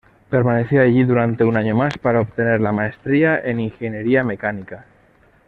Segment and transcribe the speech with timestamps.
[0.31, 4.87] Permaneció allí durante un año más para obtener la maestría en ingeniería mecánica.